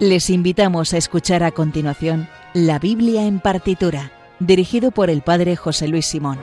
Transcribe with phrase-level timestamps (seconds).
[0.00, 5.88] Les invitamos a escuchar a continuación La Biblia en partitura, dirigido por el Padre José
[5.88, 6.38] Luis Simón.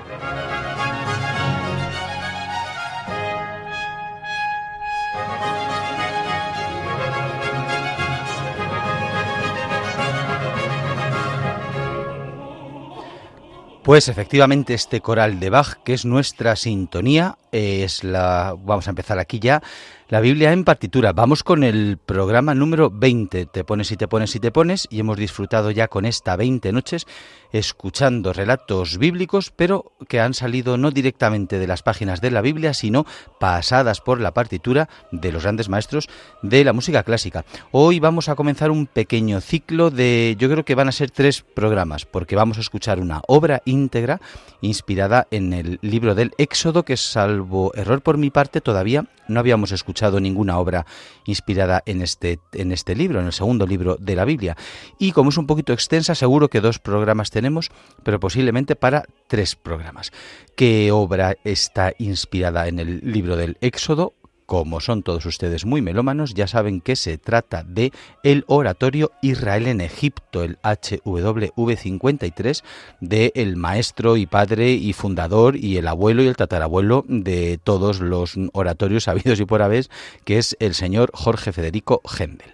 [13.81, 19.19] Pues efectivamente este coral de Bach, que es nuestra sintonía, es la vamos a empezar
[19.19, 19.61] aquí ya
[20.09, 21.11] la Biblia en partitura.
[21.11, 23.45] Vamos con el programa número 20.
[23.47, 26.71] Te pones y te pones y te pones y hemos disfrutado ya con esta 20
[26.71, 27.05] noches
[27.51, 32.73] escuchando relatos bíblicos, pero que han salido no directamente de las páginas de la Biblia,
[32.73, 33.05] sino
[33.39, 36.09] pasadas por la partitura de los grandes maestros
[36.41, 37.45] de la música clásica.
[37.71, 41.41] Hoy vamos a comenzar un pequeño ciclo de, yo creo que van a ser tres
[41.41, 44.21] programas, porque vamos a escuchar una obra íntegra
[44.61, 46.97] inspirada en el libro del Éxodo, que
[47.37, 50.85] salvo error por mi parte todavía no habíamos escuchado ninguna obra
[51.25, 54.55] inspirada en este, en este libro, en el segundo libro de la Biblia.
[54.97, 57.69] Y como es un poquito extensa, seguro que dos programas tenemos,
[58.03, 60.11] pero posiblemente para tres programas.
[60.55, 64.13] ¿Qué obra está inspirada en el libro del Éxodo?
[64.47, 67.91] Como son todos ustedes muy melómanos, ya saben que se trata de
[68.23, 72.63] el oratorio Israel en Egipto, el HWV53,
[73.01, 77.99] de el maestro y padre y fundador y el abuelo y el tatarabuelo de todos
[77.99, 79.87] los oratorios habidos y por haber,
[80.23, 82.53] que es el señor Jorge Federico Händel.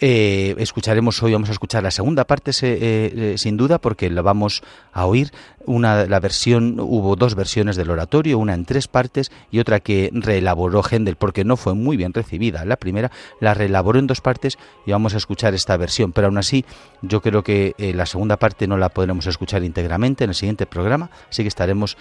[0.00, 4.22] Eh, escucharemos hoy, vamos a escuchar la segunda parte eh, eh, sin duda porque la
[4.22, 5.32] vamos a oír
[5.66, 10.08] una la versión hubo dos versiones del oratorio, una en tres partes y otra que
[10.12, 12.64] reelaboró Händel porque no fue muy bien recibida.
[12.64, 13.10] La primera
[13.40, 16.64] la reelaboró en dos partes y vamos a escuchar esta versión, pero aún así
[17.02, 21.10] yo creo que la segunda parte no la podremos escuchar íntegramente en el siguiente programa,
[21.28, 21.98] así que estaremos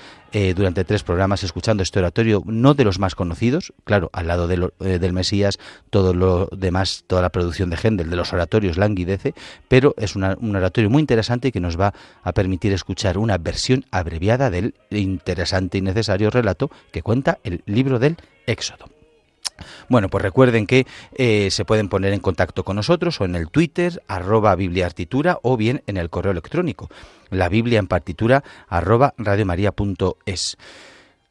[0.55, 4.99] durante tres programas escuchando este oratorio, no de los más conocidos, claro, al lado eh,
[4.99, 5.59] del Mesías,
[5.89, 9.33] todo lo demás, toda la producción de Händel, de los oratorios languidece,
[9.67, 11.93] pero es un oratorio muy interesante y que nos va
[12.23, 17.99] a permitir escuchar una versión abreviada del interesante y necesario relato que cuenta el libro
[17.99, 18.89] del Éxodo.
[19.89, 23.49] Bueno, pues recuerden que eh, se pueden poner en contacto con nosotros o en el
[23.49, 26.89] Twitter, arroba bibliaartitura, o bien en el correo electrónico,
[27.29, 30.57] la biblia en partitura, arroba radiomaria.es.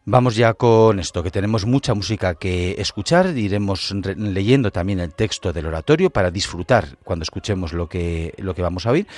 [0.08, 5.52] Vamos ya con esto, que tenemos mucha música que escuchar, iremos leyendo también el texto
[5.52, 9.08] del oratorio para disfrutar cuando escuchemos lo que, lo que vamos a oír.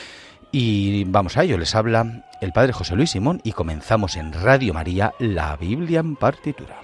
[0.51, 4.73] Y vamos a ello, les habla el Padre José Luis Simón y comenzamos en Radio
[4.73, 6.81] María la Biblia en partitura.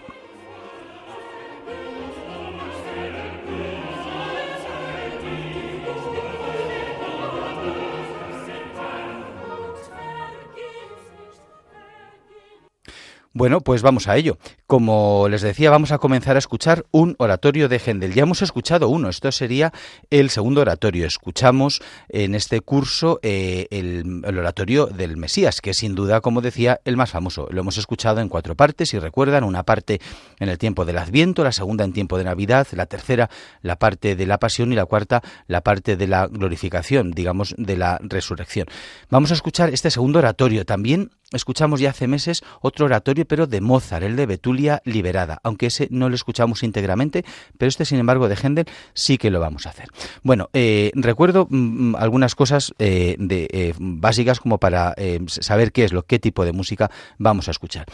[13.37, 14.39] Bueno, pues vamos a ello.
[14.69, 18.15] Como les decía, vamos a comenzar a escuchar un oratorio de Händel.
[18.15, 19.73] Ya hemos escuchado uno, esto sería
[20.09, 21.05] el segundo oratorio.
[21.05, 26.81] Escuchamos en este curso eh, el, oratorio del Mesías, que es sin duda, como decía,
[26.85, 27.49] el más famoso.
[27.51, 30.01] Lo hemos escuchado en cuatro partes, si recuerdan, una parte
[30.39, 33.31] en el tiempo del Adviento, la segunda en tiempo de Navidad, la tercera
[33.63, 37.77] la parte de la Pasión y la cuarta la parte de la glorificación, digamos, de
[37.77, 38.69] la resurrección.
[39.11, 43.61] Vamos a escuchar este segundo oratorio también escuchamos ya hace meses otro oratorio, pero de
[43.61, 47.25] Mozart, el de Betulia Liberada, aunque ese no lo escuchamos íntegramente,
[47.59, 49.89] pero este, sin embargo, de Händel sí que lo vamos a hacer.
[50.23, 54.95] Bueno, eh, recuerdo mm, mm, algunas cosas eh, de, eh, básicas como para
[55.27, 57.87] saber qué es lo, qué tipo de música vamos a escuchar.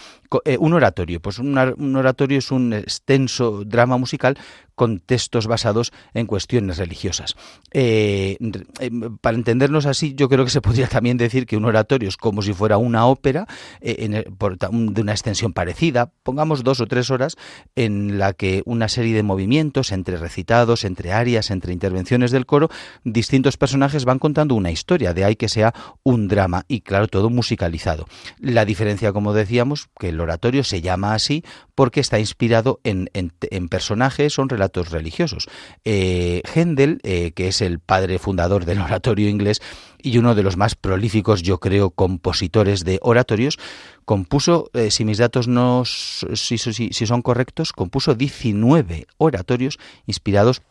[0.58, 4.38] un oratorio, pues un oratorio es un extenso drama musical
[4.80, 7.36] con textos basados en cuestiones religiosas.
[7.70, 8.38] Eh,
[8.80, 12.16] eh, para entendernos así, yo creo que se podría también decir que un oratorio es
[12.16, 13.46] como si fuera una ópera
[13.82, 17.36] eh, de una extensión parecida, pongamos dos o tres horas,
[17.76, 22.70] en la que una serie de movimientos entre recitados, entre arias, entre intervenciones del coro,
[23.04, 25.74] distintos personajes van contando una historia, de ahí que sea
[26.04, 28.06] un drama y claro, todo musicalizado.
[28.38, 31.44] La diferencia, como decíamos, que el oratorio se llama así
[31.74, 35.48] porque está inspirado en, en personajes, son relatos religiosos.
[35.84, 39.60] Eh, Händel, eh, que es el padre fundador del oratorio inglés
[40.02, 43.58] y uno de los más prolíficos, yo creo, compositores de oratorios,
[44.04, 50.62] compuso, eh, si mis datos no si, si son correctos, compuso 19 oratorios inspirados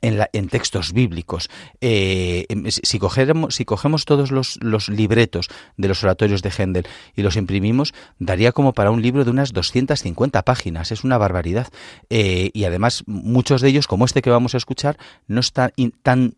[0.00, 1.50] en, textos bíblicos.
[1.80, 6.86] Eh, em, si, cogemos, si cogemos todos los, libretos de los oratorios de Händel
[7.16, 10.92] y los imprimimos, daría como para un libro de unas 250 páginas.
[10.92, 11.68] Es una barbaridad.
[12.10, 15.72] Eh, y además, muchos de ellos, como este que vamos a escuchar, no están
[16.02, 16.34] tan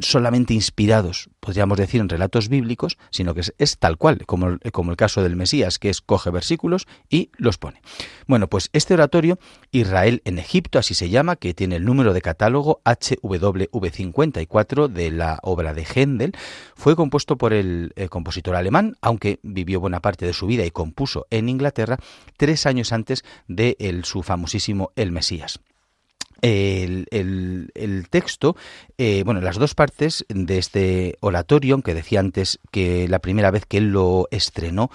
[0.00, 5.22] solamente inspirados, podríamos decir, en relatos bíblicos, sino que es, tal cual, como, el caso
[5.22, 7.80] del Mesías, que es coge versículos y los pone.
[8.26, 9.38] Bueno, pues este oratorio,
[9.72, 15.38] Israel en Egipto, así se llama, que tiene el número de catálogo HWV54 de la
[15.42, 16.32] obra de Händel,
[16.74, 20.70] fue compuesto por el eh, compositor alemán, aunque vivió buena parte de su vida y
[20.70, 21.98] compuso en Inglaterra
[22.36, 25.60] tres años antes de el, su famosísimo El Mesías.
[26.40, 28.56] El, el, texto,
[28.96, 33.66] eh, bueno, las dos partes de este oratorio, aunque decía antes que la primera vez
[33.66, 34.90] que él lo estrenó,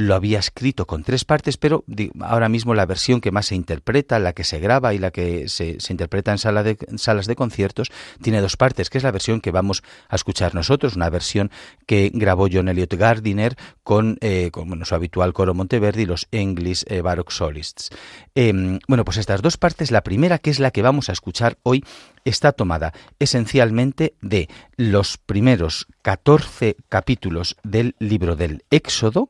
[0.00, 1.84] lo había escrito con tres partes, pero
[2.20, 5.48] ahora mismo la versión que más se interpreta, la que se graba y la que
[5.48, 7.90] se, interpreta en, sala de, salas de conciertos,
[8.22, 11.50] tiene dos partes, que es la versión que vamos a escuchar nosotros, una versión
[11.86, 16.84] que grabó John Elliot Gardiner con, eh, con su habitual coro Monteverdi y los English
[16.86, 17.90] eh, Baroque Solists.
[18.34, 21.58] Em, bueno, pues estas dos partes, la primera, que es la que vamos a escuchar
[21.62, 21.84] hoy,
[22.24, 29.28] está tomada esencialmente de los primeros 14 capítulos del libro del Éxodo,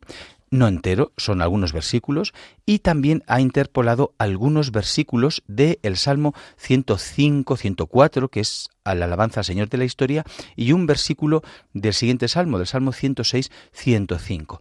[0.51, 2.35] no entero, son algunos versículos,
[2.67, 9.05] y también ha interpolado algunos versículos del el Salmo 105, 104, que es a la
[9.05, 10.25] alabanza al Señor de la historia,
[10.57, 11.43] y un versículo
[11.73, 14.61] del siguiente Salmo, del Salmo 106, 105.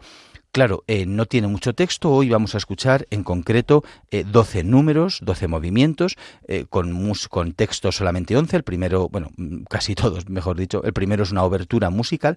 [0.51, 2.09] Claro, eh, no tiene mucho texto.
[2.09, 6.17] Hoy vamos a escuchar en concreto 12 eh, números, 12 movimientos,
[6.47, 8.57] eh, con, con texto solamente 11.
[8.57, 10.83] El primero, bueno, mm, casi todos, mejor dicho.
[10.83, 12.35] El primero es una obertura musical.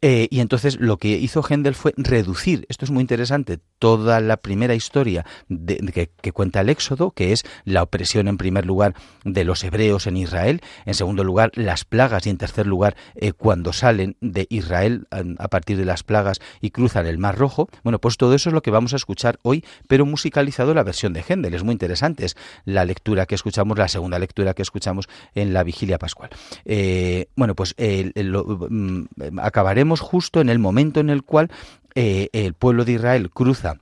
[0.00, 4.76] y entonces lo que hizo Händel fue reducir, esto es muy interesante, toda la primera
[4.76, 8.94] historia de, que, cuenta el Éxodo, que es la opresión en primer lugar
[9.24, 12.96] de los hebreos en Israel, en segundo lugar las plagas y en tercer lugar
[13.38, 17.47] cuando salen de Israel a partir de las plagas y cruzan el Mar Rojo
[17.82, 21.12] bueno, pues todo eso es lo que vamos a escuchar hoy, pero musicalizado la versión
[21.12, 21.54] de Händel.
[21.54, 22.24] Es muy interesante.
[22.24, 26.30] Es la lectura que escuchamos, la segunda lectura que escuchamos en la vigilia pascual.
[26.64, 29.04] Eh, bueno, pues mm,
[29.40, 31.50] acabaremos justo en el momento en el cual
[31.94, 33.78] eh, el pueblo de Israel cruza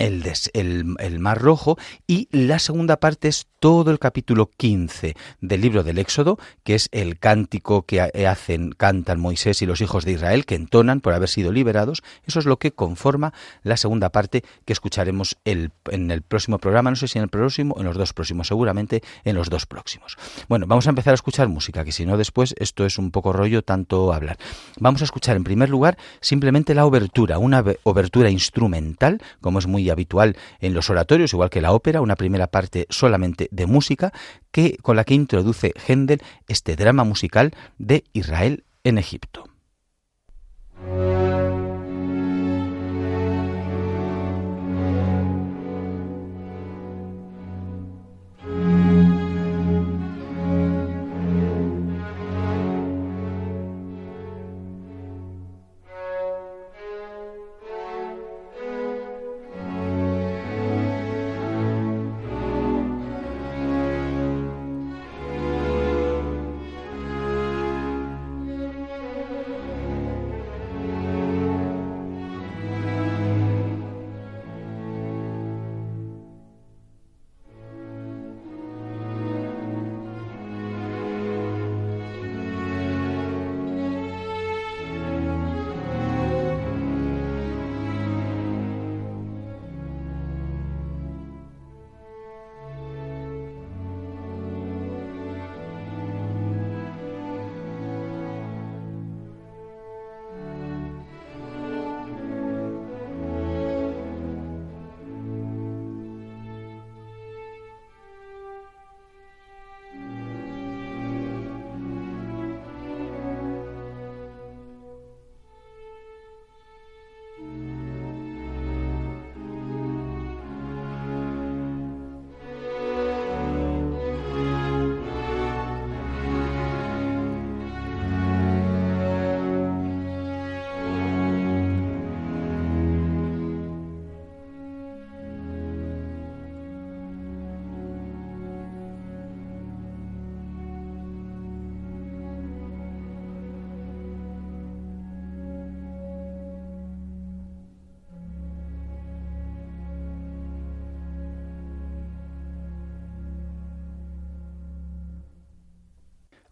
[0.00, 0.24] el,
[0.98, 5.98] el, Mar Rojo y la segunda parte es todo el capítulo 15 del libro del
[5.98, 10.54] Éxodo, que es el cántico que hacen, cantan Moisés y los hijos de Israel, que
[10.54, 12.02] entonan por haber sido liberados.
[12.24, 16.96] Eso es lo que conforma la segunda parte que escucharemos en el próximo programa, no
[16.96, 20.16] sé si en el próximo en los dos próximos, seguramente en los dos próximos.
[20.48, 23.34] Bueno, vamos a empezar a escuchar música, que si no después esto es un poco
[23.34, 24.38] rollo tanto hablar.
[24.78, 29.89] Vamos a escuchar en primer lugar simplemente la obertura, una obertura instrumental, como es muy
[29.90, 34.12] habitual en los oratorios, igual que la ópera, una primera parte solamente de música
[34.50, 39.44] que, con la que introduce Händel este drama musical de Israel en Egipto.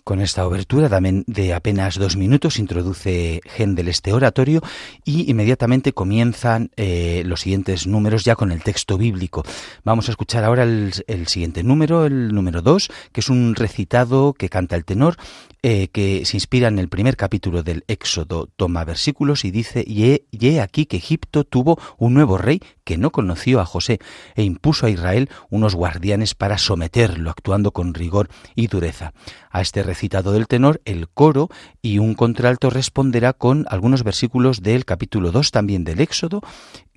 [0.09, 4.63] Con esta obertura de apenas dos minutos introduce Händel este oratorio
[5.05, 9.45] y inmediatamente comienzan eh, los siguientes números ya con el texto bíblico.
[9.85, 14.49] Vamos a escuchar ahora el, siguiente número, el número dos, que es un recitado que
[14.49, 15.19] canta el tenor
[15.63, 20.23] eh, que se inspira en el primer capítulo del Éxodo, toma versículos y dice, y
[20.31, 23.99] he, aquí que Egipto tuvo un nuevo rey que no conoció a José
[24.37, 29.13] e impuso a Israel unos guardianes para someterlo, actuando con rigor y dureza.
[29.51, 31.49] A este recitado del tenor, el coro
[31.83, 36.41] y un contralto responderá con algunos versículos del capítulo 2 también del Éxodo,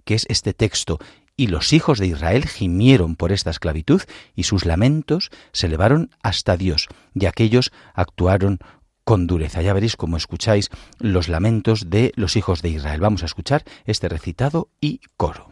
[0.05, 0.99] que es este texto,
[1.41, 4.03] y los hijos de Israel gimieron por esta esclavitud
[4.35, 8.59] y sus lamentos se elevaron hasta Dios, y aquellos actuaron
[9.03, 9.63] con dureza.
[9.63, 10.69] Ya veréis cómo escucháis
[10.99, 13.01] los lamentos de los hijos de Israel.
[13.01, 15.50] Vamos a escuchar este recitado y coro.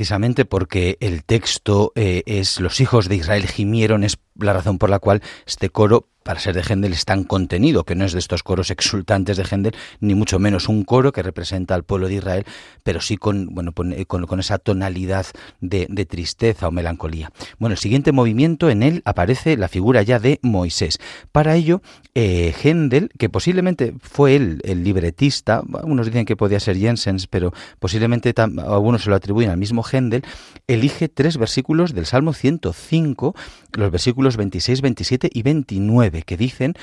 [0.00, 4.88] Precisamente porque el texto eh, es los hijos de Israel gimieron, es la razón por
[4.88, 8.18] la cual este coro para ser de Händel es tan contenido, que no es de
[8.18, 12.14] estos coros exultantes de Händel, ni mucho menos un coro que representa al pueblo de
[12.14, 12.44] Israel,
[12.82, 15.26] pero sí con, bueno, con, esa tonalidad
[15.60, 17.30] de, tristeza o melancolía.
[17.58, 20.98] Bueno, el siguiente movimiento en él aparece la figura ya de Moisés.
[21.32, 21.82] Para ello,
[22.14, 27.52] eh, Händel, que posiblemente fue él el libretista, algunos dicen que podía ser Jensens, pero
[27.78, 30.22] posiblemente algunos se lo atribuyen al mismo Händel,
[30.66, 33.34] elige tres versículos del Salmo 105,
[33.72, 36.74] los versículos 26, 27 y 29, que dicen,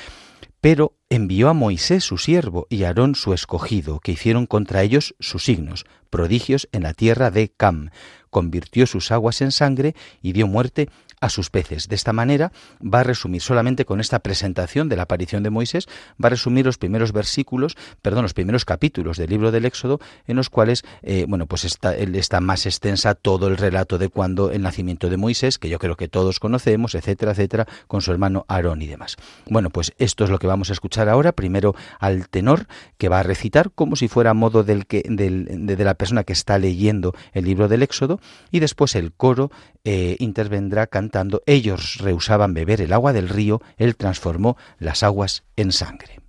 [0.60, 5.44] pero envió a Moisés su siervo y Aarón su escogido, que hicieron contra ellos sus
[5.44, 7.90] signos, prodigios en la tierra de Cam,
[8.30, 10.88] convirtió sus aguas en sangre y dio muerte
[11.20, 11.88] a sus peces.
[11.88, 15.86] De esta manera va a resumir solamente con esta presentación de la aparición de Moisés,
[16.22, 20.36] va a resumir los primeros versículos, perdón, los primeros capítulos del libro del Éxodo, en
[20.36, 24.62] los cuales, eh, bueno, pues está, está más extensa todo el relato de cuando el
[24.62, 28.82] nacimiento de Moisés, que yo creo que todos conocemos, etcétera, etcétera, con su hermano Aarón
[28.82, 29.16] y demás.
[29.48, 33.20] Bueno, pues esto es lo que vamos a escuchar ahora, primero al tenor, que va
[33.20, 37.14] a recitar como si fuera a modo del que, de, la persona que está leyendo
[37.32, 38.20] el libro del Éxodo,
[38.50, 39.50] y después el coro
[39.84, 41.07] eh, intervendrá cantando
[41.46, 46.20] ellos rehusaban beber el agua del río, él transformó las aguas en sangre.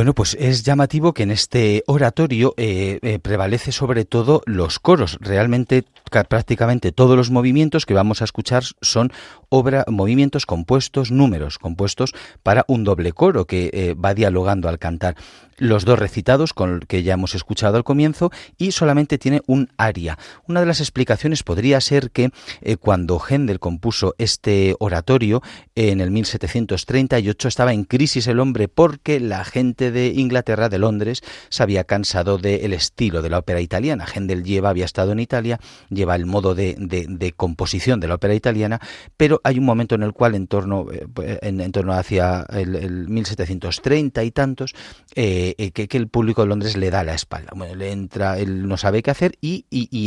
[0.00, 5.18] Bueno, pues es llamativo que en este oratorio eh, eh, prevalece sobre todo los coros.
[5.20, 5.84] Realmente
[6.26, 9.12] prácticamente todos los movimientos que vamos a escuchar son
[9.50, 15.16] obra, movimientos compuestos, números compuestos para un doble coro que eh, va dialogando al cantar
[15.60, 20.18] los dos recitados con que ya hemos escuchado al comienzo y solamente tiene un aria.
[20.48, 22.30] Una de las explicaciones podría ser que
[22.62, 25.42] eh, cuando Händel compuso este oratorio
[25.76, 31.22] en el 1738 estaba en crisis el hombre porque la gente de Inglaterra, de Londres,
[31.50, 34.06] se había cansado del estilo de la ópera italiana.
[34.06, 38.34] Händel lleva, había estado en Italia, lleva el modo de, de, composición de la ópera
[38.34, 38.80] italiana,
[39.16, 44.24] pero hay un momento en el cual en torno, eh, en, torno hacia el, 1730
[44.24, 44.74] y tantos,
[45.14, 47.52] eh, eh, que, el público de Londres le da la espalda.
[47.54, 49.64] Bueno, le entra, él no sabe qué hacer y,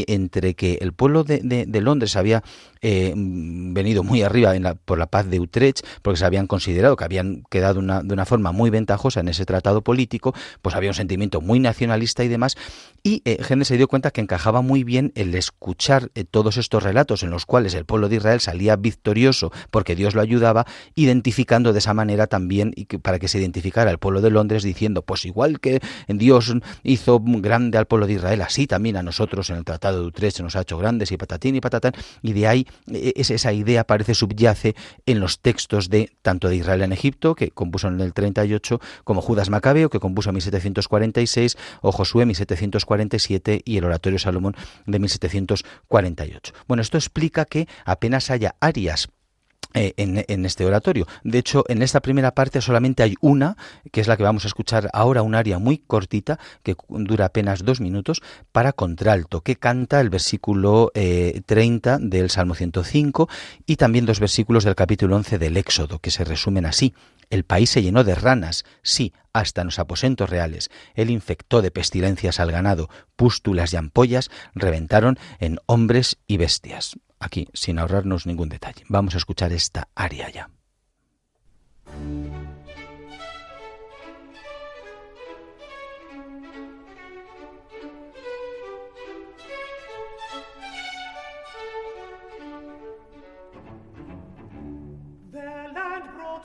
[0.08, 2.44] entre que el pueblo de, Londres había
[2.86, 4.54] eh, venido muy arriba
[4.86, 8.52] por la paz de Utrecht, porque se habían considerado que habían quedado de una forma
[8.52, 12.58] muy ventajosa en ese tratado político, pues había un sentimiento muy nacionalista y demás,
[13.02, 17.24] y eh, se dio cuenta que encajaba muy bien el escuchar eh, todos estos relatos
[17.24, 20.66] en los cuales el pueblo de Israel salía victorioso porque Dios lo ayudaba,
[20.96, 25.04] identificando de esa manera también, y para que se identificara el pueblo de Londres diciendo,
[25.04, 29.56] pues igual que Dios hizo grande al pueblo de Israel, así también a nosotros en
[29.56, 32.68] el Tratado de Utrecht nos ha hecho grandes y patatín y patatán, y de ahí
[32.88, 37.88] esa idea parece subyace en los textos de tanto de Israel en Egipto, que compuso
[37.88, 43.86] en el 38, como Judas Macabeo, que compuso en 1746, o Josué 1747 y el
[43.86, 44.56] Oratorio Salomón
[44.86, 46.54] de 1748.
[46.68, 49.10] Bueno, esto explica que apenas haya áreas
[49.74, 51.08] eh, en, este oratorio.
[51.24, 53.58] De hecho, en esta primera parte solamente hay una,
[53.92, 57.64] que es la que vamos a escuchar ahora, un área muy cortita, que dura apenas
[57.66, 63.30] dos minutos, para contralto, que canta el versículo 30 eh, del Salmo 105
[63.66, 66.94] y también dos versículos del capítulo 11 del Éxodo, que se resumen así.
[67.34, 70.70] El país se llenó de ranas, sí, hasta los aposentos reales.
[70.94, 77.48] Él infectó de pestilencias al ganado, pústulas y ampollas reventaron en hombres y bestias aquí,
[77.56, 78.84] sin ahorrarnos ningún detalle.
[78.88, 80.52] Vamos a escuchar esta aria ya.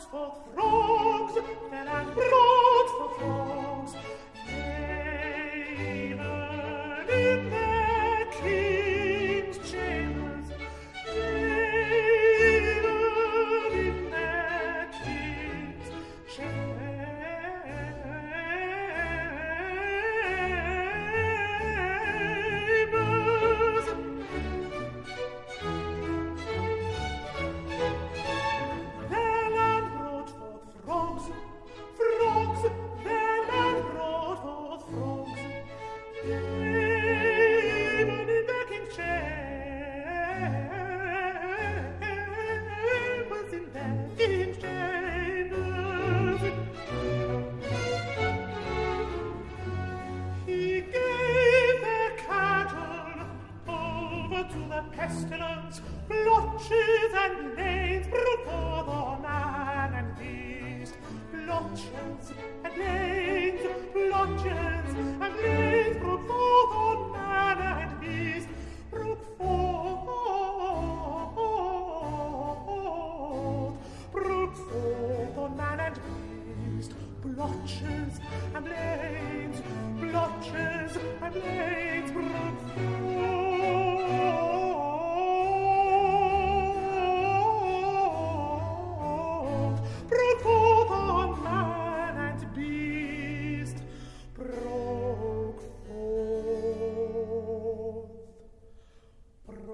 [0.07, 1.35] for frogs,
[1.71, 3.68] there are frogs for frogs.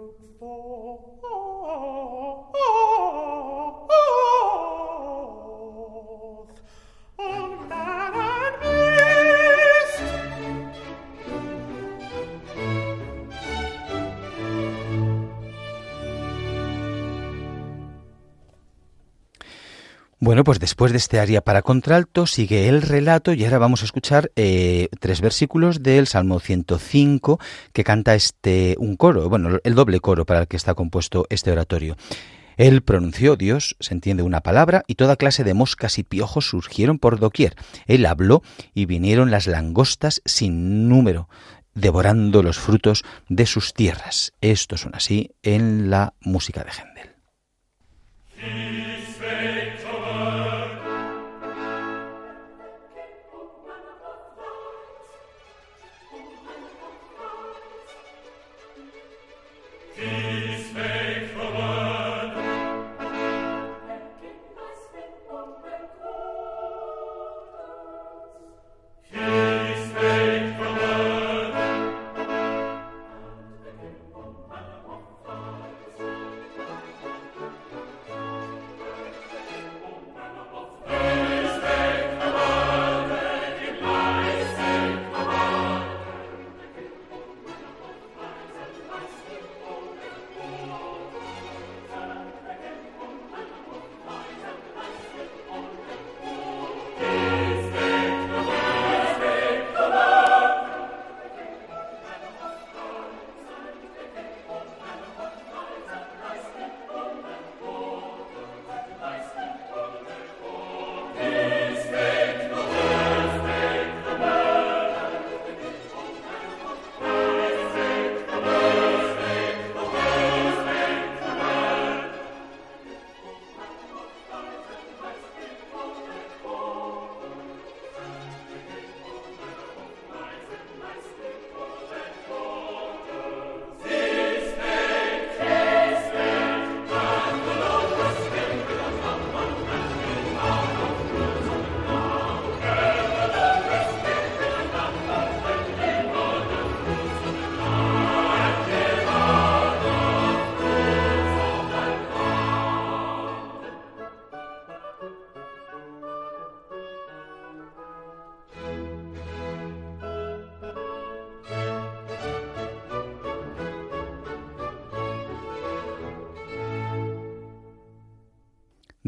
[0.05, 2.47] look for
[20.25, 23.85] Bueno, pues después de este aria para contralto sigue el relato y ahora vamos a
[23.85, 27.39] escuchar eh, tres versículos del Salmo 105
[27.75, 31.53] que canta este un coro, bueno, el doble coro para el que está compuesto este
[31.53, 31.99] oratorio.
[32.57, 36.99] Él pronunció, Dios, se entiende una palabra, y toda clase de moscas y piojos surgieron
[36.99, 37.55] por doquier.
[37.87, 41.29] Él habló y vinieron las langostas sin número,
[41.75, 44.33] devorando los frutos de sus tierras.
[44.41, 48.74] Esto son así en la música de Händel.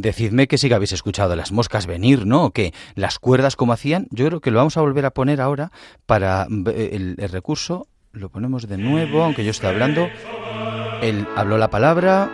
[0.07, 2.53] Decidme que sí que habéis escuchado las moscas venir, ¿no?
[2.53, 4.07] Que las cuerdas como hacían.
[4.13, 5.73] Yo creo que lo vamos a volver a poner ahora
[6.07, 7.89] para el, el recurso.
[8.13, 10.09] Lo ponemos de nuevo, aunque yo esté hablando.
[11.03, 12.31] Él habló la palabra.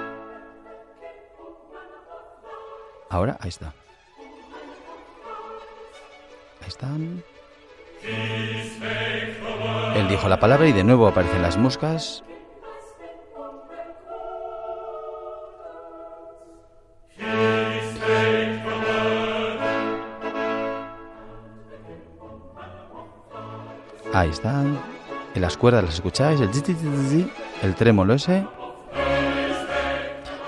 [3.08, 3.72] Ahora, ahí está.
[6.60, 7.24] Ahí están.
[9.96, 12.22] Él dijo la palabra y de nuevo aparecen las moscas.
[24.12, 24.78] Ahí están.
[25.34, 26.50] En las cuerdas las escucháis, el,
[27.62, 28.46] el trémolo ese.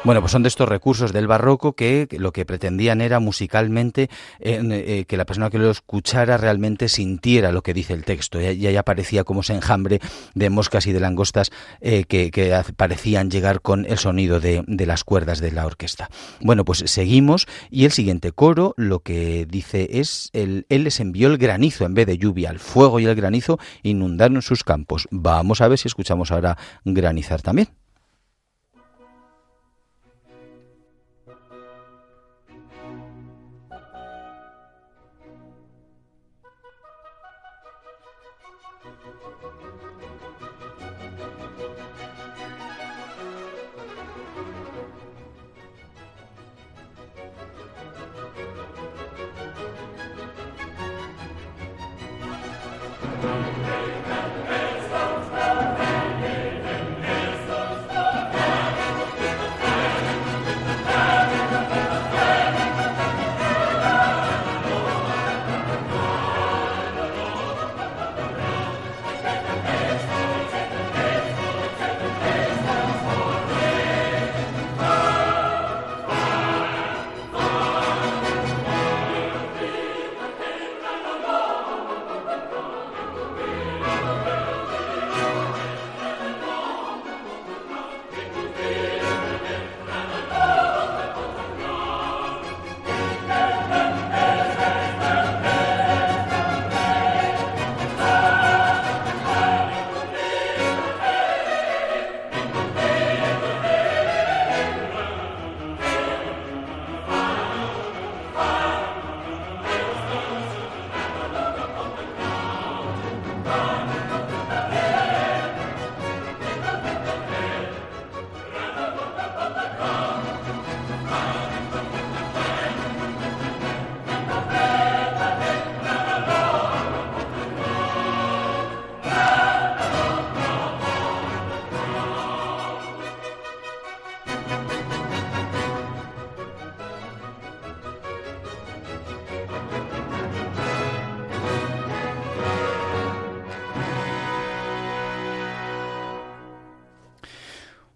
[0.05, 5.07] Bueno, pues son de estos recursos del barroco que, lo que pretendían era musicalmente eh,
[5.09, 8.39] que la persona que lo escuchara realmente sintiera lo que dice el texto.
[8.39, 10.01] Y, ahí aparecía como ese enjambre
[10.35, 12.31] de moscas y de langostas eh, que,
[12.77, 16.11] parecían llegar con el sonido de, las cuerdas de la orquesta.
[16.43, 21.29] Bueno, pues seguimos y el siguiente coro lo que dice es, el, Él les envió
[21.29, 25.09] el granizo en vez de lluvia, el fuego y el granizo inundaron sus campos.
[25.11, 27.69] Vamos a ver si escuchamos ahora granizar también.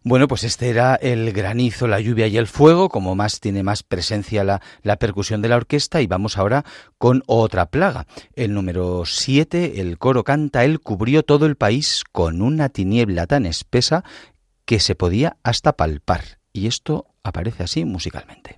[0.08, 3.82] Bueno, pues este era el granizo, la lluvia y el fuego, como más tiene más
[3.82, 6.64] presencia la, la percusión de la orquesta, y vamos ahora
[6.96, 8.06] con otra plaga.
[8.34, 13.44] El número 7, el coro canta, él cubrió todo el país con una tiniebla tan
[13.44, 14.02] espesa
[14.64, 16.38] que se podía hasta palpar.
[16.54, 18.56] Y esto aparece así musicalmente.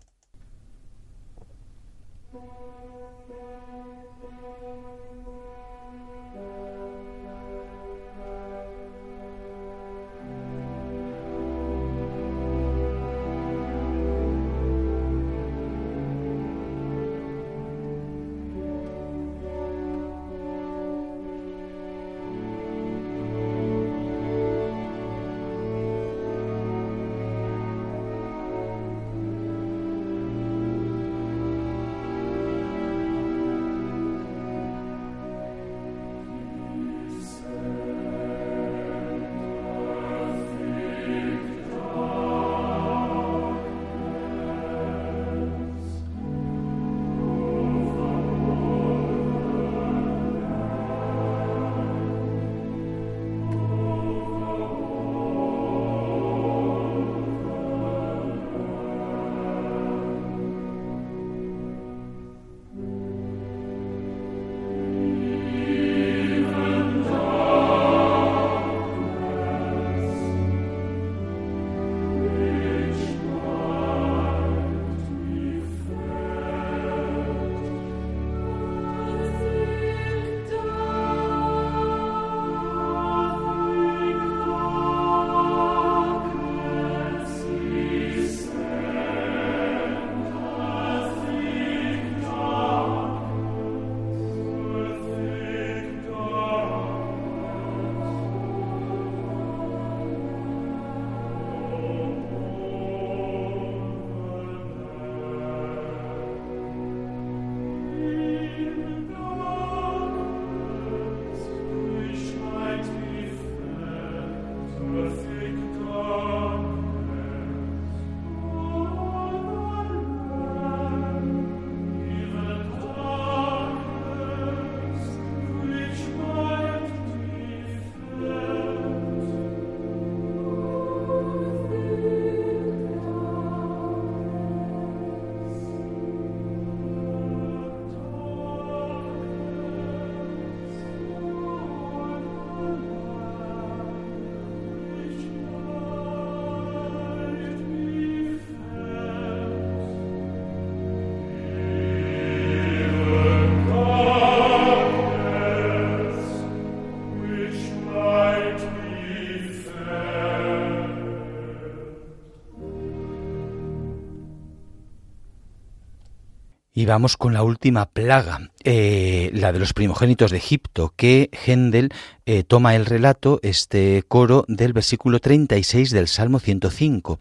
[166.81, 171.91] Y vamos con la última plaga, eh, la de los primogénitos de Egipto, que Händel
[172.25, 177.21] eh, toma el relato, este coro del versículo 36 del Salmo 105.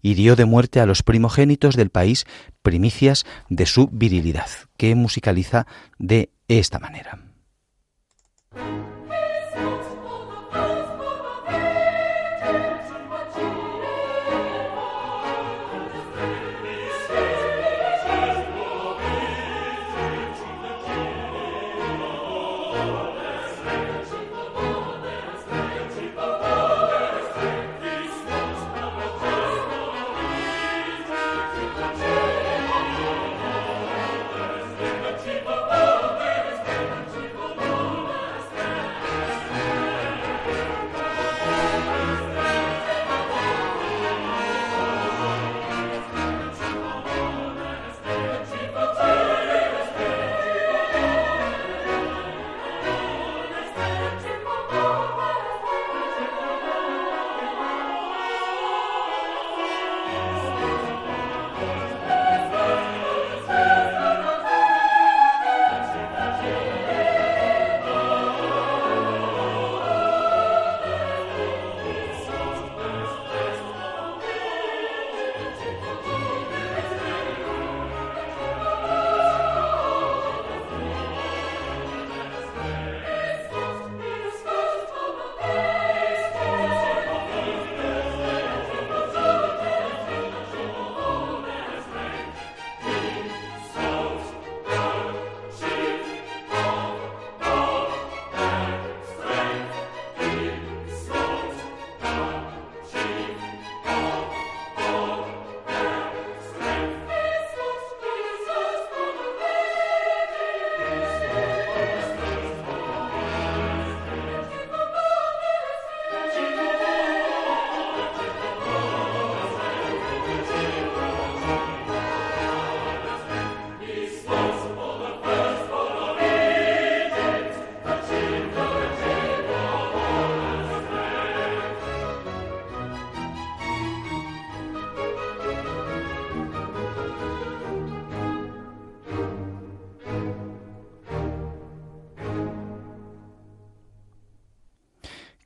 [0.00, 2.24] Hirió de muerte a los primogénitos del país,
[2.62, 4.46] primicias de su virilidad,
[4.76, 5.66] que musicaliza
[5.98, 7.29] de esta manera.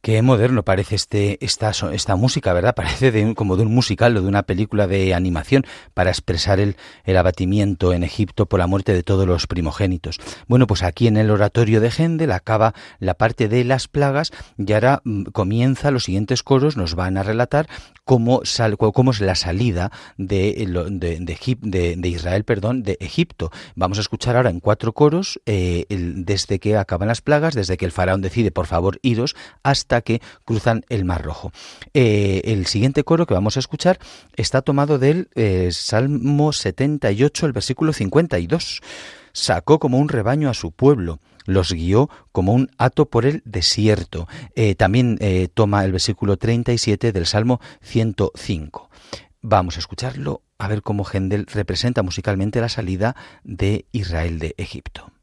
[0.05, 2.75] Qué moderno parece este, esta, esta música, ¿verdad?
[2.77, 6.77] Parece de como de un musical o de una película de animación para expresar el,
[7.05, 10.21] el, abatimiento en Egipto por la muerte de todos los primogénitos.
[10.47, 14.71] Bueno, pues aquí en el oratorio de Gendel acaba la parte de las plagas y
[14.75, 17.67] ahora mm, comienza los siguientes coros, nos van a relatar
[18.05, 18.43] cómo,
[18.93, 20.53] cómo es la salida de,
[21.63, 23.51] de, Israel perdón, de Egipto.
[23.75, 27.79] Vamos a escuchar ahora en cuatro coros eh, el, desde que acaban las plagas, desde
[27.79, 31.53] que el faraón decide por favor iros, hasta que cruzan el Mar Rojo.
[31.93, 33.99] Eh, el siguiente coro que vamos a escuchar
[34.37, 38.81] está tomado del eh, Salmo 78, el versículo 52.
[39.33, 44.27] Sacó como un rebaño a su pueblo los guió como un hato por el desierto.
[44.55, 45.19] Eh, también
[45.53, 48.89] toma el versículo 37 del Salmo 105.
[49.43, 55.14] Vamos a escucharlo, a ver cómo Gendel representa musicalmente la salida de Israel de Egipto.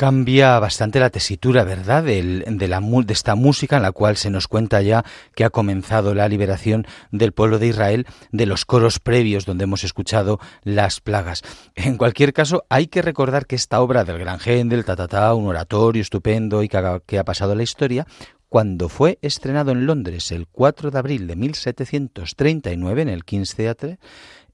[0.00, 4.80] Cambia bastante la tesitura, ¿verdad?, de, de esta música en la cual se nos cuenta
[4.80, 9.64] ya que ha comenzado la liberación del pueblo de Israel de los coros previos donde
[9.64, 11.42] hemos escuchado las plagas.
[11.74, 16.00] En cualquier caso, hay que recordar que esta obra del gran Händel, ta, un oratorio
[16.00, 18.06] estupendo y que ha, pasado la historia,
[18.48, 23.98] cuando fue estrenado en Londres el 4 de abril de 1739 en el King's Theatre,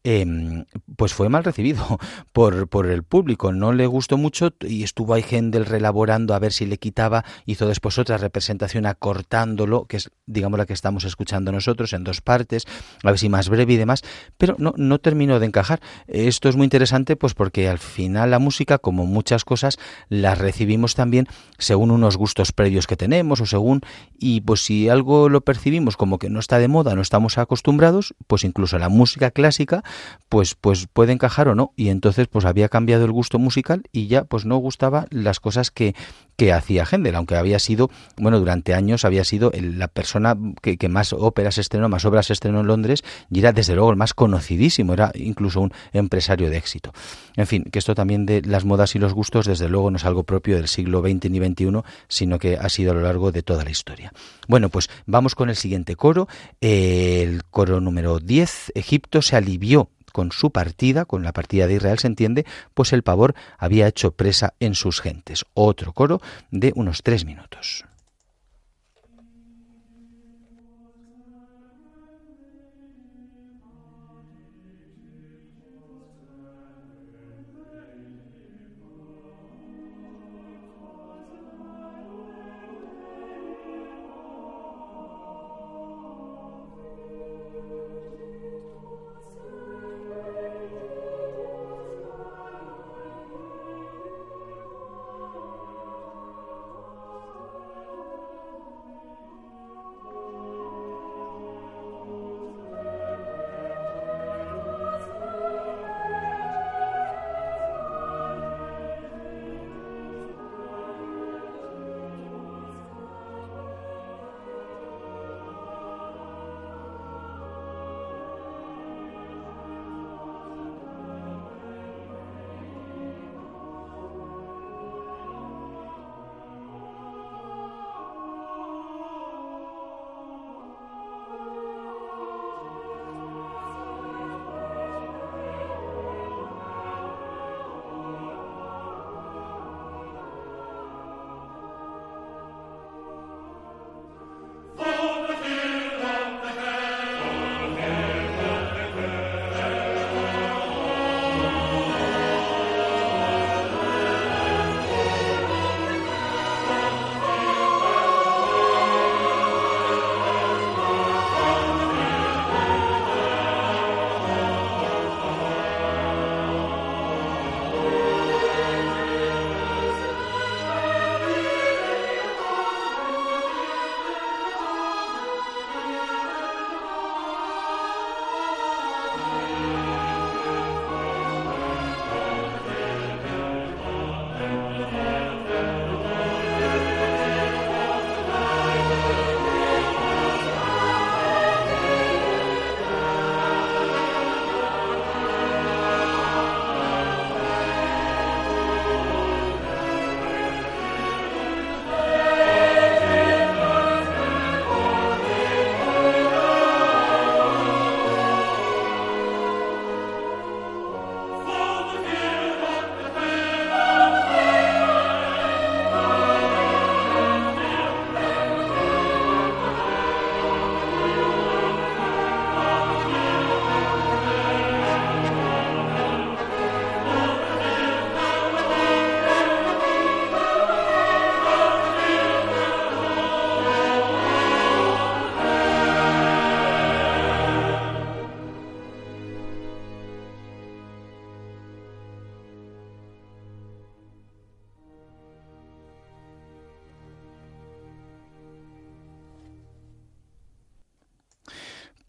[0.09, 1.99] Em, pues fue mal recibido
[2.33, 3.53] por, por el público.
[3.53, 7.25] No le gustó mucho y estuvo ahí Händel relaborando a ver si le quitaba.
[7.45, 12.21] Hizo después otra representación acortándolo, que es, digamos, la que estamos escuchando nosotros en dos
[12.21, 12.67] partes,
[13.03, 14.03] a ver si más breve y demás,
[14.39, 15.81] pero no, no terminó de encajar.
[16.07, 19.77] Esto es muy interesante, pues porque al final la música, como muchas cosas,
[20.09, 21.27] la recibimos también
[21.59, 23.81] según unos gustos previos que tenemos o según,
[24.17, 28.15] y pues si algo lo percibimos como que no está de moda, no estamos acostumbrados,
[28.29, 29.83] pues incluso la música clásica
[30.29, 31.73] pues, pues puede encajar o no.
[31.77, 35.71] Y entonces pues había cambiado el gusto musical y ya pues no gustaba las cosas
[35.71, 35.95] que,
[36.37, 40.89] que hacía Händel, aunque había sido, bueno, durante años había sido la persona que, que,
[40.89, 44.93] más óperas estrenó, más obras estrenó en Londres y era desde luego el más conocidísimo,
[44.93, 46.93] era incluso un empresario de éxito.
[47.37, 50.05] En fin, que esto también de las modas y los gustos desde luego no es
[50.05, 53.43] algo propio del siglo XX ni XXI, sino que ha sido a lo largo de
[53.43, 54.13] toda la historia.
[54.49, 56.29] Bueno, pues vamos con el siguiente coro,
[56.61, 59.86] el coro número 10, Egipto se alivió
[60.17, 64.13] con su partida, con la partida de Israel se entiende, pues el pavor había hecho
[64.13, 65.45] presa en sus gentes.
[65.53, 67.85] Otro coro de unos tres minutos.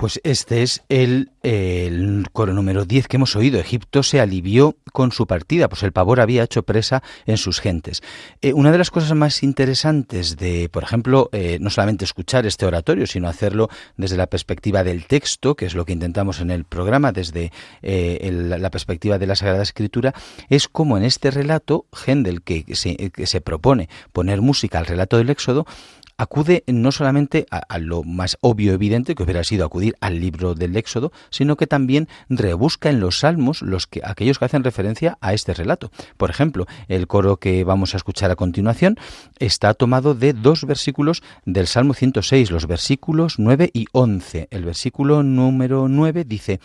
[0.07, 1.31] Pues este es el,
[2.31, 3.59] coro número 10 que hemos oído.
[3.59, 8.01] Egipto se alivió con su partida, pues el pavor había hecho presa en sus gentes.
[8.41, 12.65] Eh, una de las cosas más interesantes de, por ejemplo, eh, no solamente escuchar este
[12.65, 16.63] oratorio, sino hacerlo desde la perspectiva del texto, que es lo que intentamos en el
[16.63, 17.51] programa, desde
[17.81, 20.13] eh, la perspectiva de la Sagrada Escritura,
[20.47, 25.29] es como en este relato, Händel, que que se propone poner música al relato del
[25.29, 25.65] Éxodo,
[26.17, 30.75] acude no solamente a, lo más obvio evidente que hubiera sido acudir al libro del
[30.75, 35.33] Éxodo, sino que también rebusca en los salmos los que aquellos que hacen referencia a
[35.33, 35.91] este relato.
[36.17, 38.97] Por ejemplo, el coro que vamos a escuchar a continuación
[39.39, 44.47] está tomado de dos versículos del Salmo 106, los versículos 9 y 11.
[44.49, 46.59] El versículo número 9 dice: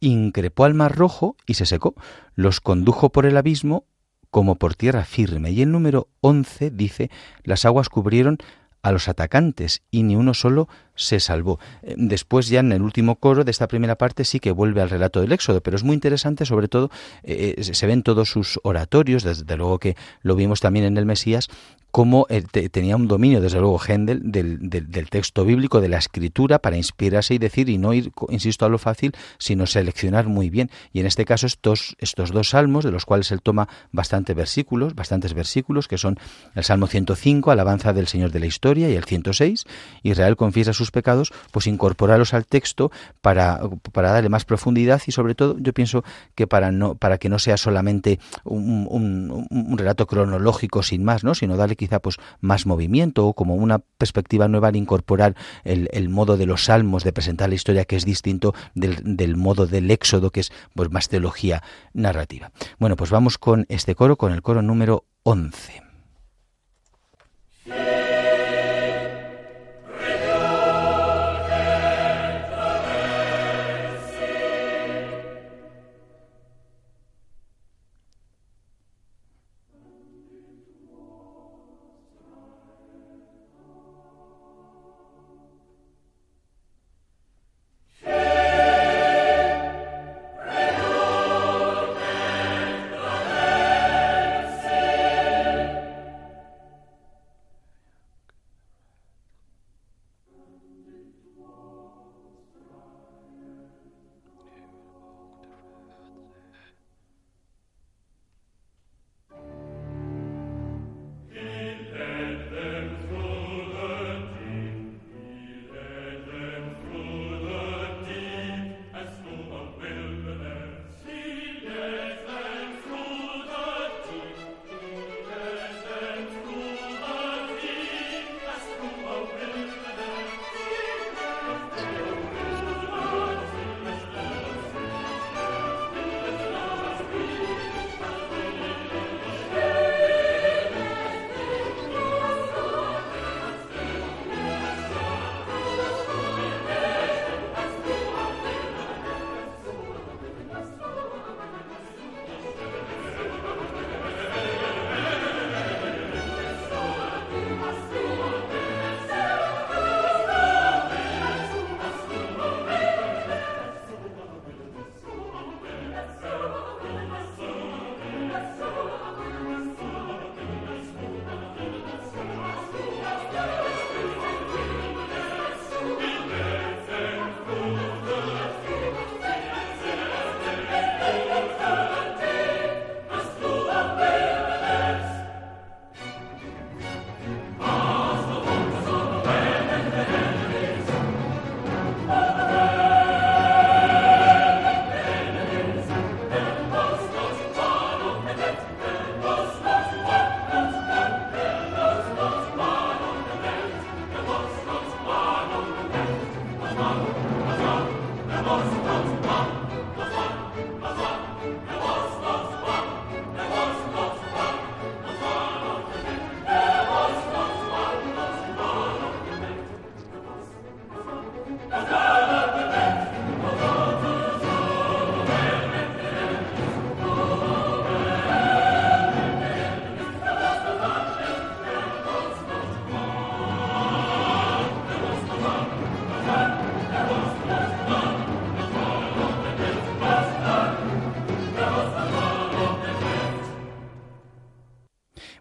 [0.00, 1.94] Increpó al mar rojo y se secó,
[2.34, 3.86] los condujo por el abismo
[4.30, 5.52] como por tierra firme.
[5.52, 7.10] Y el número 11 dice:
[7.44, 8.38] Las aguas cubrieron
[8.84, 11.58] a los atacantes y ni uno solo se salvó.
[11.82, 14.90] Eh, después ya en el último coro de esta primera parte sí que vuelve al
[14.90, 16.90] relato del Éxodo, pero es muy interesante, sobre todo
[17.22, 21.06] eh, eh, se ven todos sus oratorios, desde luego que lo vimos también en el
[21.06, 21.48] Mesías,
[21.94, 26.76] cómo tenía un dominio, desde luego, Händel, del, del, texto bíblico, de la escritura, para
[26.76, 30.72] inspirarse y decir, y no ir, insisto, a lo fácil, sino seleccionar muy bien.
[30.92, 34.96] Y en este caso, estos, estos dos salmos, de los cuales él toma bastantes versículos,
[34.96, 36.18] bastantes versículos, que son
[36.56, 39.62] el Salmo 105, Alabanza del Señor de la Historia, y el 106,
[40.02, 42.90] Israel confiesa sus pecados, pues incorporarlos al texto
[43.20, 43.60] para,
[43.92, 46.02] para darle más profundidad y sobre todo, yo pienso
[46.34, 51.22] que para, no, para que no sea solamente un, un, un relato cronológico sin más,
[51.22, 51.36] ¿no?
[51.36, 56.36] sino darle quizá pues más movimiento o como una perspectiva nueva al incorporar el, modo
[56.36, 60.30] de los salmos de presentar la historia que es distinto del, del modo del éxodo
[60.30, 61.62] que es pues más teología
[61.92, 62.52] narrativa.
[62.78, 65.83] Bueno, pues vamos con este coro, con el coro número 11.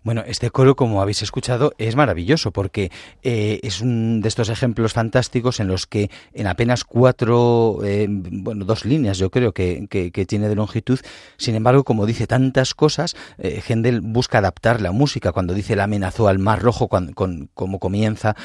[0.04, 2.92] Bueno, este coro, como habéis escuchado, es maravilloso porque
[3.22, 8.66] eh, es un de estos ejemplos fantásticos en los que en apenas cuatro, eh, bueno,
[8.66, 11.00] dos líneas yo creo que, que, tiene de longitud,
[11.38, 15.32] sin embargo, como dice tantas cosas, eh, Händel busca adaptar la música.
[15.32, 18.36] Cuando dice la amenazó al mar rojo, cuando, con, como comienza,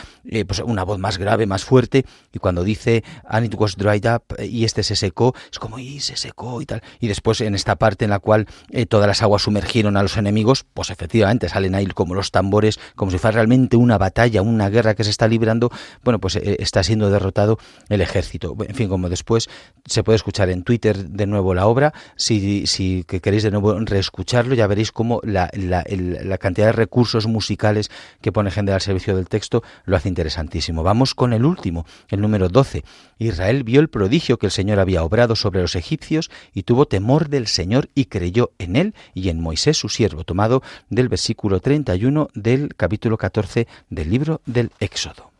[0.46, 4.22] pues una voz más grave, más fuerte, y cuando dice and it was dried up
[4.38, 6.82] y este se secó, es como y se secó y tal.
[7.00, 8.46] Y después en esta parte en la cual
[8.88, 13.10] todas las aguas sumergieron a los enemigos, pues efectivamente salen ahí como los tambores, como
[13.10, 15.70] si fuera realmente una batalla, una guerra que se está librando,
[16.04, 18.56] bueno, pues eh, está siendo derrotado el ejército.
[18.66, 19.48] En fin, como después
[19.86, 24.54] se puede escuchar en Twitter de nuevo la obra, si, si queréis de nuevo reescucharlo,
[24.54, 27.90] ya veréis cómo la, la, cantidad de recursos musicales
[28.20, 30.82] que pone gente al servicio del texto lo hace interesantísimo.
[30.82, 32.84] Vamos con el último, el número 12.
[33.18, 37.28] Israel vio el prodigio que el Señor había obrado sobre los egipcios y tuvo temor
[37.28, 42.28] del Señor y creyó en él y en Moisés su siervo, tomado del versículo 31
[42.34, 45.37] del capítulo 14 del libro del Éxodo.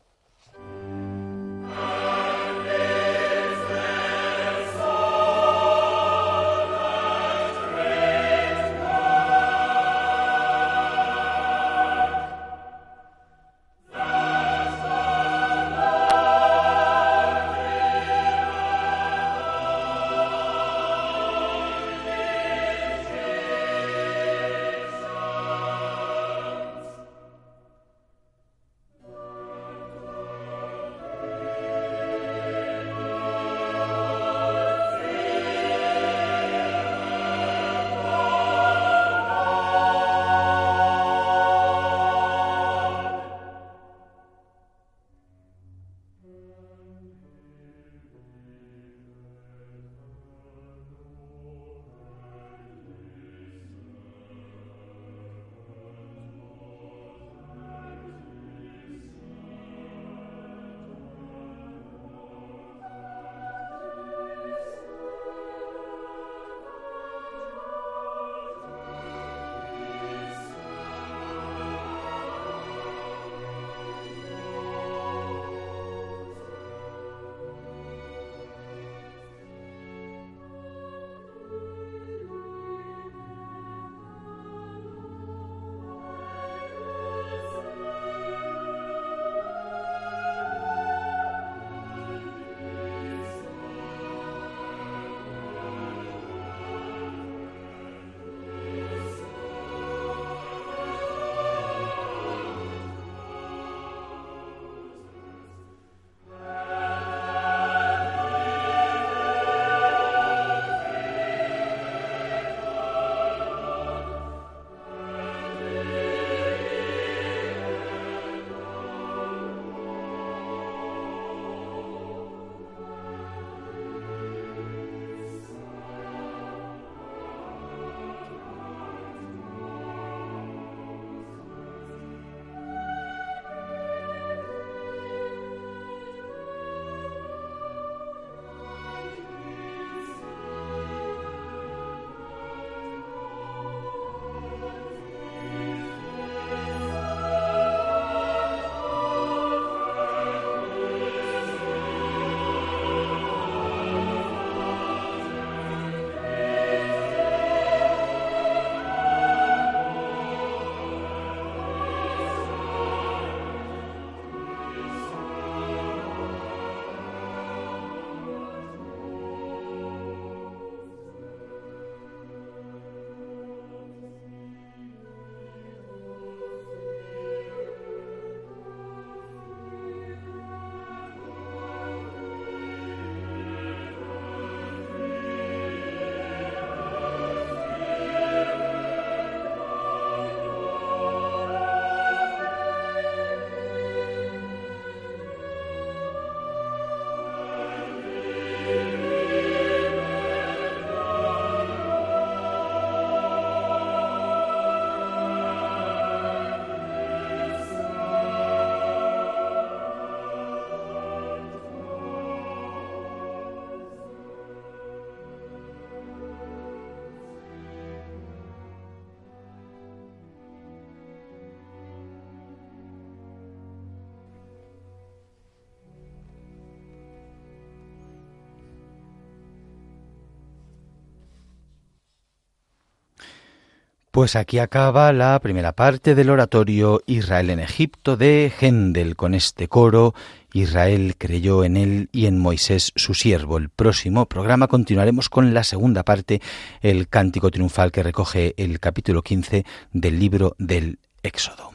[234.18, 239.68] Pues aquí acaba la primera parte del oratorio Israel en Egipto de Hendel con este
[239.68, 240.12] coro
[240.52, 243.58] Israel creyó en él y en Moisés su siervo.
[243.58, 246.42] El próximo programa continuaremos con la segunda parte,
[246.80, 251.70] el cántico triunfal que recoge el capítulo 15 del libro del Éxodo.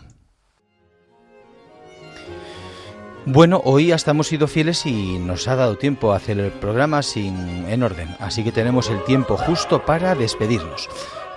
[3.26, 7.04] Bueno, hoy hasta hemos sido fieles y nos ha dado tiempo a hacer el programa
[7.04, 7.38] sin
[7.70, 10.90] en orden, así que tenemos el tiempo justo para despedirnos.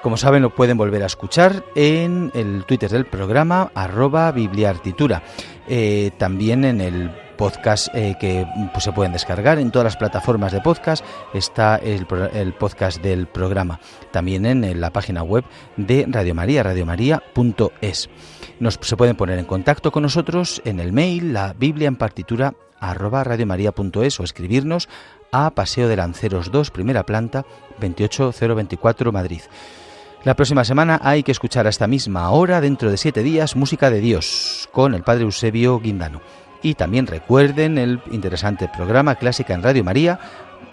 [0.06, 5.24] Como saben, lo pueden volver a escuchar en el Twitter del programa, arroba bibliartitura.
[5.66, 10.52] Eh, también en el podcast eh, que pues, se pueden descargar en todas las plataformas
[10.52, 11.04] de podcast.
[11.34, 12.06] Está el,
[12.54, 13.80] podcast del programa.
[14.12, 15.42] También en, la página web
[15.76, 18.08] de Radio María, radiomaria.es.
[18.60, 22.54] Nos se pueden poner en contacto con nosotros en el mail, la Biblia en partitura
[22.78, 24.88] arroba radiomaria.es o escribirnos
[25.32, 27.44] a Paseo de Lanceros 2, primera planta,
[27.80, 29.40] 28024 Madrid.
[30.24, 33.90] La próxima semana hay que escuchar a esta misma hora, dentro de siete días, Música
[33.90, 36.20] de Dios, con el Padre Eusebio Guindano.
[36.62, 40.18] Y también recuerden el interesante programa Clásica en Radio María,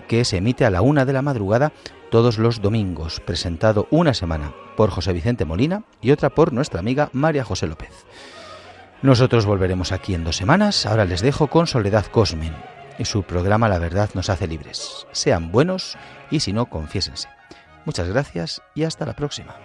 [0.08, 1.72] que se emite a la una de la madrugada
[2.10, 7.10] todos los domingos, presentado una semana por José Vicente Molina y otra por nuestra amiga
[7.12, 8.06] María José López.
[9.04, 10.86] Nosotros volveremos aquí en dos semanas.
[10.86, 12.56] Ahora les dejo con Soledad Cosmen
[12.98, 15.06] y su programa La verdad nos hace libres.
[15.12, 15.98] Sean buenos
[16.32, 17.28] y si no, confiésense.
[17.86, 19.56] Muchas gracias y hasta la próxima.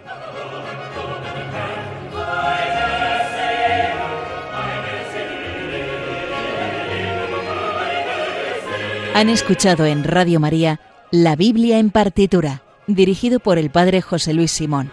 [9.15, 10.79] Han escuchado en Radio María
[11.11, 14.91] La Biblia en partitura, dirigido por el Padre José Luis Simón.